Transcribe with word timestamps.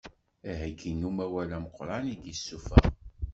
Aheggi 0.49 0.91
n 0.93 1.01
umawal 1.09 1.49
ameqqran 1.57 2.05
i 2.13 2.15
d-yesuffeɣ. 2.21 2.85